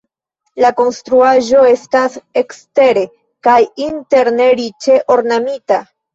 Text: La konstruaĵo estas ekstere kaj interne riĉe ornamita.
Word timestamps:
La 0.63 0.69
konstruaĵo 0.77 1.61
estas 1.71 2.15
ekstere 2.41 3.05
kaj 3.49 3.59
interne 3.91 4.49
riĉe 4.63 4.99
ornamita. 5.19 5.81